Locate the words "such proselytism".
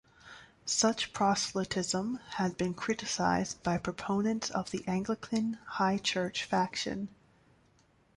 0.65-2.19